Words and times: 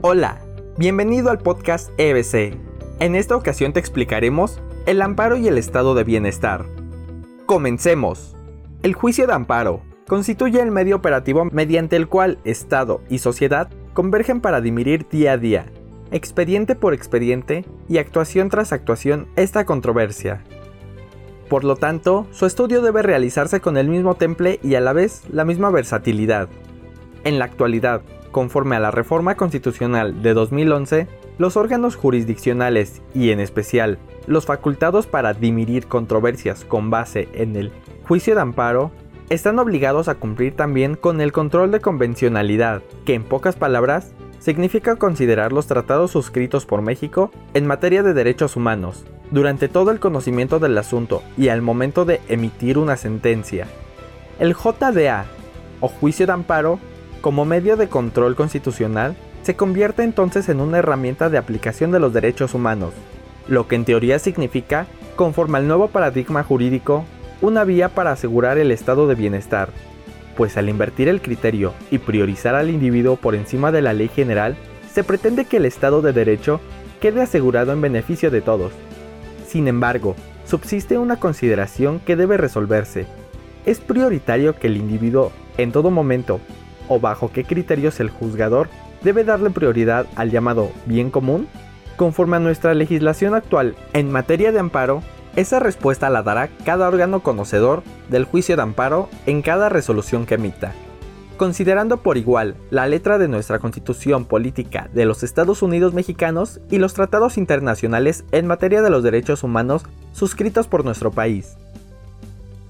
Hola, 0.00 0.38
bienvenido 0.76 1.28
al 1.28 1.38
podcast 1.38 1.90
EBC. 1.98 2.56
En 3.00 3.16
esta 3.16 3.34
ocasión 3.34 3.72
te 3.72 3.80
explicaremos 3.80 4.60
el 4.86 5.02
amparo 5.02 5.36
y 5.36 5.48
el 5.48 5.58
estado 5.58 5.96
de 5.96 6.04
bienestar. 6.04 6.66
Comencemos. 7.46 8.36
El 8.84 8.94
juicio 8.94 9.26
de 9.26 9.32
amparo 9.32 9.82
constituye 10.06 10.60
el 10.62 10.70
medio 10.70 10.94
operativo 10.94 11.46
mediante 11.46 11.96
el 11.96 12.06
cual 12.06 12.38
Estado 12.44 13.00
y 13.10 13.18
sociedad 13.18 13.70
convergen 13.92 14.40
para 14.40 14.60
dimirir 14.60 15.08
día 15.08 15.32
a 15.32 15.36
día, 15.36 15.66
expediente 16.12 16.76
por 16.76 16.94
expediente 16.94 17.64
y 17.88 17.98
actuación 17.98 18.50
tras 18.50 18.72
actuación 18.72 19.26
esta 19.34 19.66
controversia. 19.66 20.44
Por 21.48 21.64
lo 21.64 21.74
tanto, 21.74 22.28
su 22.30 22.46
estudio 22.46 22.82
debe 22.82 23.02
realizarse 23.02 23.60
con 23.60 23.76
el 23.76 23.88
mismo 23.88 24.14
temple 24.14 24.60
y 24.62 24.76
a 24.76 24.80
la 24.80 24.92
vez 24.92 25.24
la 25.32 25.44
misma 25.44 25.70
versatilidad. 25.70 26.48
En 27.24 27.40
la 27.40 27.46
actualidad, 27.46 28.02
Conforme 28.30 28.76
a 28.76 28.80
la 28.80 28.90
reforma 28.90 29.36
constitucional 29.36 30.22
de 30.22 30.34
2011, 30.34 31.08
los 31.38 31.56
órganos 31.56 31.96
jurisdiccionales 31.96 33.02
y 33.14 33.30
en 33.30 33.40
especial 33.40 33.98
los 34.26 34.44
facultados 34.44 35.06
para 35.06 35.32
dimirir 35.32 35.86
controversias 35.86 36.64
con 36.64 36.90
base 36.90 37.28
en 37.32 37.56
el 37.56 37.72
juicio 38.06 38.34
de 38.34 38.42
amparo 38.42 38.90
están 39.30 39.58
obligados 39.58 40.08
a 40.08 40.14
cumplir 40.14 40.56
también 40.56 40.94
con 40.94 41.20
el 41.20 41.32
control 41.32 41.70
de 41.70 41.80
convencionalidad, 41.80 42.82
que 43.04 43.14
en 43.14 43.24
pocas 43.24 43.56
palabras 43.56 44.12
significa 44.38 44.96
considerar 44.96 45.52
los 45.52 45.66
tratados 45.66 46.10
suscritos 46.10 46.64
por 46.64 46.82
México 46.82 47.30
en 47.54 47.66
materia 47.66 48.02
de 48.02 48.14
derechos 48.14 48.56
humanos, 48.56 49.04
durante 49.30 49.68
todo 49.68 49.90
el 49.90 50.00
conocimiento 50.00 50.58
del 50.58 50.78
asunto 50.78 51.22
y 51.36 51.48
al 51.48 51.62
momento 51.62 52.04
de 52.04 52.20
emitir 52.28 52.78
una 52.78 52.96
sentencia. 52.96 53.66
El 54.38 54.54
JDA, 54.54 55.26
o 55.80 55.88
juicio 55.88 56.26
de 56.26 56.32
amparo, 56.32 56.78
como 57.20 57.44
medio 57.44 57.76
de 57.76 57.88
control 57.88 58.36
constitucional, 58.36 59.16
se 59.42 59.56
convierte 59.56 60.02
entonces 60.02 60.48
en 60.48 60.60
una 60.60 60.78
herramienta 60.78 61.30
de 61.30 61.38
aplicación 61.38 61.90
de 61.90 62.00
los 62.00 62.12
derechos 62.12 62.54
humanos, 62.54 62.92
lo 63.48 63.66
que 63.66 63.76
en 63.76 63.84
teoría 63.84 64.18
significa, 64.18 64.86
conforme 65.16 65.58
al 65.58 65.66
nuevo 65.66 65.88
paradigma 65.88 66.42
jurídico, 66.44 67.04
una 67.40 67.64
vía 67.64 67.88
para 67.88 68.12
asegurar 68.12 68.58
el 68.58 68.70
estado 68.70 69.06
de 69.06 69.14
bienestar, 69.14 69.70
pues 70.36 70.56
al 70.56 70.68
invertir 70.68 71.08
el 71.08 71.20
criterio 71.20 71.72
y 71.90 71.98
priorizar 71.98 72.54
al 72.54 72.70
individuo 72.70 73.16
por 73.16 73.34
encima 73.34 73.72
de 73.72 73.82
la 73.82 73.92
ley 73.92 74.08
general, 74.08 74.56
se 74.92 75.02
pretende 75.04 75.44
que 75.44 75.58
el 75.58 75.64
Estado 75.64 76.02
de 76.02 76.12
Derecho 76.12 76.60
quede 77.00 77.22
asegurado 77.22 77.72
en 77.72 77.80
beneficio 77.80 78.30
de 78.30 78.40
todos. 78.40 78.72
Sin 79.46 79.68
embargo, 79.68 80.14
subsiste 80.44 80.98
una 80.98 81.18
consideración 81.18 82.00
que 82.00 82.16
debe 82.16 82.36
resolverse. 82.36 83.06
Es 83.66 83.80
prioritario 83.80 84.54
que 84.56 84.66
el 84.66 84.76
individuo, 84.76 85.32
en 85.56 85.72
todo 85.72 85.90
momento, 85.90 86.40
o 86.88 87.00
bajo 87.00 87.30
qué 87.32 87.44
criterios 87.44 88.00
el 88.00 88.10
juzgador 88.10 88.68
debe 89.02 89.24
darle 89.24 89.50
prioridad 89.50 90.06
al 90.16 90.30
llamado 90.30 90.70
bien 90.86 91.10
común? 91.10 91.48
Conforme 91.96 92.36
a 92.36 92.40
nuestra 92.40 92.74
legislación 92.74 93.34
actual 93.34 93.74
en 93.92 94.10
materia 94.10 94.52
de 94.52 94.60
amparo, 94.60 95.02
esa 95.36 95.60
respuesta 95.60 96.10
la 96.10 96.22
dará 96.22 96.48
cada 96.64 96.88
órgano 96.88 97.20
conocedor 97.20 97.82
del 98.08 98.24
juicio 98.24 98.56
de 98.56 98.62
amparo 98.62 99.08
en 99.26 99.42
cada 99.42 99.68
resolución 99.68 100.26
que 100.26 100.34
emita. 100.34 100.72
Considerando 101.36 101.98
por 101.98 102.16
igual 102.16 102.56
la 102.70 102.88
letra 102.88 103.18
de 103.18 103.28
nuestra 103.28 103.60
Constitución 103.60 104.24
Política 104.24 104.90
de 104.92 105.06
los 105.06 105.22
Estados 105.22 105.62
Unidos 105.62 105.94
Mexicanos 105.94 106.60
y 106.68 106.78
los 106.78 106.94
tratados 106.94 107.38
internacionales 107.38 108.24
en 108.32 108.48
materia 108.48 108.82
de 108.82 108.90
los 108.90 109.04
derechos 109.04 109.44
humanos 109.44 109.84
suscritos 110.12 110.66
por 110.66 110.84
nuestro 110.84 111.12
país, 111.12 111.56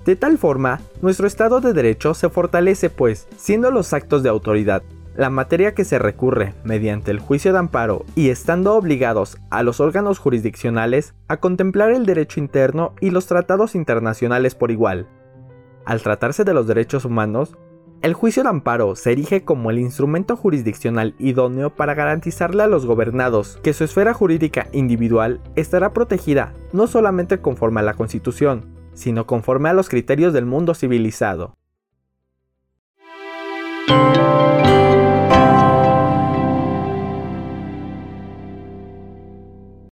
de 0.09 0.17
tal 0.17 0.39
forma, 0.39 0.81
nuestro 1.03 1.27
Estado 1.27 1.61
de 1.61 1.75
Derecho 1.75 2.15
se 2.15 2.31
fortalece 2.31 2.89
pues, 2.89 3.29
siendo 3.37 3.71
los 3.71 3.93
actos 3.93 4.23
de 4.23 4.31
autoridad 4.31 4.83
la 5.15 5.29
materia 5.29 5.75
que 5.75 5.85
se 5.85 5.99
recurre 5.99 6.55
mediante 6.65 7.11
el 7.11 7.19
juicio 7.19 7.53
de 7.53 7.59
amparo 7.59 8.07
y 8.15 8.31
estando 8.31 8.75
obligados 8.75 9.37
a 9.51 9.63
los 9.63 9.81
órganos 9.81 10.19
jurisdiccionales 10.19 11.13
a 11.27 11.37
contemplar 11.37 11.91
el 11.91 12.07
derecho 12.07 12.41
interno 12.41 12.95
y 13.03 13.11
los 13.11 13.27
tratados 13.27 13.75
internacionales 13.75 14.55
por 14.55 14.71
igual. 14.71 15.07
Al 15.85 16.01
tratarse 16.01 16.43
de 16.43 16.55
los 16.55 16.67
derechos 16.67 17.05
humanos, 17.05 17.59
el 18.01 18.15
juicio 18.15 18.45
de 18.45 18.49
amparo 18.49 18.97
se 18.97 19.13
erige 19.13 19.45
como 19.45 19.71
el 19.71 19.79
instrumento 19.79 20.37
jurisdiccional 20.37 21.17
idóneo 21.19 21.69
para 21.69 21.93
garantizarle 21.93 22.63
a 22.63 22.67
los 22.67 22.87
gobernados 22.87 23.59
que 23.63 23.75
su 23.75 23.85
esfera 23.85 24.15
jurídica 24.15 24.69
individual 24.73 25.43
estará 25.55 25.93
protegida 25.93 26.55
no 26.73 26.87
solamente 26.87 27.43
conforme 27.43 27.81
a 27.81 27.83
la 27.83 27.93
Constitución, 27.93 28.78
sino 28.99 29.27
conforme 29.27 29.69
a 29.69 29.73
los 29.73 29.89
criterios 29.89 30.33
del 30.33 30.45
mundo 30.45 30.75
civilizado. 30.75 31.58